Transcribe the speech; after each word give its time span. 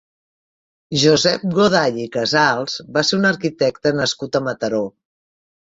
Josep 1.01 1.43
Goday 1.57 2.01
i 2.05 2.09
Casals 2.17 2.79
va 2.97 3.05
ser 3.11 3.21
un 3.21 3.29
arquitecte 3.33 3.95
nascut 4.01 4.39
a 4.41 4.43
Mataró. 4.51 4.85